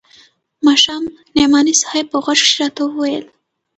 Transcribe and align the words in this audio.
ماښام 0.65 1.03
نعماني 1.35 1.73
صاحب 1.81 2.05
په 2.11 2.17
غوږ 2.23 2.39
کښې 2.45 2.55
راته 2.61 2.81
وويل. 2.85 3.25